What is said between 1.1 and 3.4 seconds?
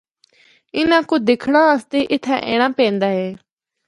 دکھنڑا آسطے اِتھّا اینڑا پیندا اے۔